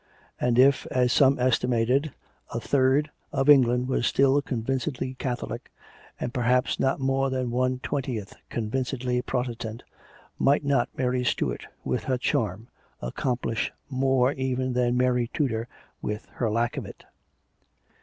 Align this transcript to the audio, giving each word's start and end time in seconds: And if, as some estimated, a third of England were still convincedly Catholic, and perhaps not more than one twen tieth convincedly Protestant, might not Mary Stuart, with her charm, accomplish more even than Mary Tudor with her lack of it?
And 0.39 0.57
if, 0.57 0.87
as 0.87 1.13
some 1.13 1.37
estimated, 1.37 2.11
a 2.51 2.59
third 2.59 3.11
of 3.31 3.47
England 3.49 3.87
were 3.87 4.01
still 4.01 4.41
convincedly 4.41 5.13
Catholic, 5.19 5.71
and 6.19 6.33
perhaps 6.33 6.79
not 6.79 6.99
more 6.99 7.29
than 7.29 7.51
one 7.51 7.77
twen 7.83 8.01
tieth 8.01 8.33
convincedly 8.49 9.21
Protestant, 9.21 9.83
might 10.39 10.65
not 10.65 10.89
Mary 10.97 11.23
Stuart, 11.23 11.67
with 11.83 12.05
her 12.05 12.17
charm, 12.17 12.67
accomplish 12.99 13.71
more 13.91 14.31
even 14.31 14.73
than 14.73 14.97
Mary 14.97 15.29
Tudor 15.35 15.67
with 16.01 16.25
her 16.33 16.49
lack 16.49 16.77
of 16.77 16.87
it? 16.87 17.03